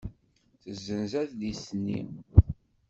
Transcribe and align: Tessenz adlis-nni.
Tessenz 0.61 1.11
adlis-nni. 1.21 1.99